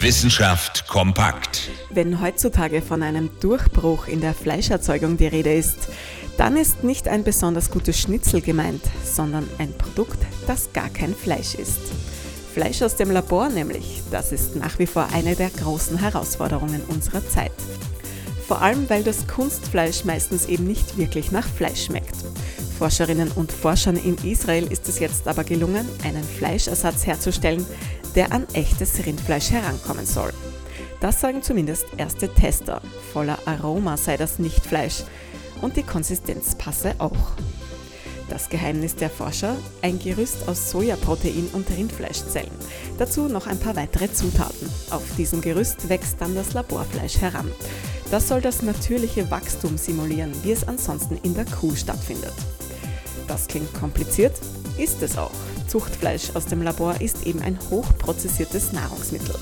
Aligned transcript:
Wissenschaft 0.00 0.86
kompakt. 0.86 1.70
Wenn 1.90 2.20
heutzutage 2.20 2.82
von 2.82 3.02
einem 3.02 3.30
Durchbruch 3.40 4.06
in 4.06 4.20
der 4.20 4.32
Fleischerzeugung 4.32 5.16
die 5.16 5.26
Rede 5.26 5.52
ist, 5.52 5.88
dann 6.36 6.56
ist 6.56 6.84
nicht 6.84 7.08
ein 7.08 7.24
besonders 7.24 7.68
gutes 7.68 7.98
Schnitzel 7.98 8.40
gemeint, 8.40 8.82
sondern 9.04 9.48
ein 9.58 9.76
Produkt, 9.76 10.20
das 10.46 10.72
gar 10.72 10.88
kein 10.88 11.16
Fleisch 11.16 11.56
ist. 11.56 11.80
Fleisch 12.54 12.80
aus 12.82 12.94
dem 12.94 13.10
Labor 13.10 13.48
nämlich, 13.48 14.02
das 14.12 14.30
ist 14.30 14.54
nach 14.54 14.78
wie 14.78 14.86
vor 14.86 15.08
eine 15.12 15.34
der 15.34 15.50
großen 15.50 15.98
Herausforderungen 15.98 16.80
unserer 16.86 17.28
Zeit. 17.28 17.50
Vor 18.48 18.62
allem, 18.62 18.88
weil 18.88 19.02
das 19.04 19.26
Kunstfleisch 19.26 20.06
meistens 20.06 20.46
eben 20.46 20.64
nicht 20.64 20.96
wirklich 20.96 21.30
nach 21.32 21.46
Fleisch 21.46 21.84
schmeckt. 21.84 22.16
Forscherinnen 22.78 23.30
und 23.32 23.52
Forschern 23.52 23.96
in 23.96 24.16
Israel 24.24 24.72
ist 24.72 24.88
es 24.88 25.00
jetzt 25.00 25.28
aber 25.28 25.44
gelungen, 25.44 25.86
einen 26.02 26.24
Fleischersatz 26.24 27.06
herzustellen, 27.06 27.66
der 28.14 28.32
an 28.32 28.46
echtes 28.54 29.04
Rindfleisch 29.04 29.50
herankommen 29.50 30.06
soll. 30.06 30.32
Das 31.00 31.20
sagen 31.20 31.42
zumindest 31.42 31.84
erste 31.98 32.32
Tester. 32.32 32.80
Voller 33.12 33.38
Aroma 33.44 33.98
sei 33.98 34.16
das 34.16 34.38
nicht 34.38 34.64
Fleisch 34.64 35.04
und 35.60 35.76
die 35.76 35.82
Konsistenz 35.82 36.54
passe 36.54 36.94
auch. 36.98 37.34
Das 38.30 38.48
Geheimnis 38.48 38.96
der 38.96 39.10
Forscher? 39.10 39.56
Ein 39.82 39.98
Gerüst 39.98 40.48
aus 40.48 40.70
Sojaprotein 40.70 41.50
und 41.52 41.68
Rindfleischzellen. 41.70 42.50
Dazu 42.96 43.28
noch 43.28 43.46
ein 43.46 43.58
paar 43.60 43.76
weitere 43.76 44.10
Zutaten. 44.10 44.70
Auf 44.90 45.04
diesem 45.18 45.42
Gerüst 45.42 45.90
wächst 45.90 46.20
dann 46.20 46.34
das 46.34 46.54
Laborfleisch 46.54 47.18
heran. 47.18 47.50
Das 48.10 48.26
soll 48.28 48.40
das 48.40 48.62
natürliche 48.62 49.30
Wachstum 49.30 49.76
simulieren, 49.76 50.32
wie 50.42 50.52
es 50.52 50.66
ansonsten 50.66 51.18
in 51.22 51.34
der 51.34 51.44
Kuh 51.44 51.74
stattfindet. 51.76 52.32
Das 53.26 53.46
klingt 53.46 53.72
kompliziert, 53.74 54.32
ist 54.78 55.02
es 55.02 55.18
auch. 55.18 55.30
Zuchtfleisch 55.66 56.30
aus 56.34 56.46
dem 56.46 56.62
Labor 56.62 56.98
ist 57.02 57.26
eben 57.26 57.42
ein 57.42 57.58
hochprozessiertes 57.70 58.72
Nahrungsmittel. 58.72 59.34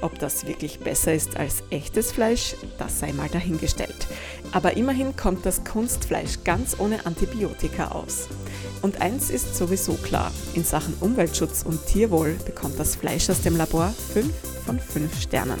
Ob 0.00 0.18
das 0.18 0.46
wirklich 0.46 0.80
besser 0.80 1.12
ist 1.12 1.36
als 1.36 1.62
echtes 1.68 2.12
Fleisch, 2.12 2.54
das 2.78 3.00
sei 3.00 3.12
mal 3.12 3.28
dahingestellt. 3.28 4.06
Aber 4.52 4.76
immerhin 4.78 5.14
kommt 5.14 5.44
das 5.44 5.64
Kunstfleisch 5.64 6.44
ganz 6.44 6.76
ohne 6.78 7.04
Antibiotika 7.04 7.88
aus. 7.88 8.28
Und 8.80 9.02
eins 9.02 9.28
ist 9.28 9.54
sowieso 9.54 9.94
klar, 9.94 10.30
in 10.54 10.64
Sachen 10.64 10.94
Umweltschutz 11.00 11.62
und 11.62 11.84
Tierwohl 11.86 12.38
bekommt 12.46 12.78
das 12.78 12.96
Fleisch 12.96 13.28
aus 13.28 13.42
dem 13.42 13.56
Labor 13.56 13.92
5 14.14 14.32
von 14.64 14.78
5 14.78 15.20
Sternen. 15.20 15.60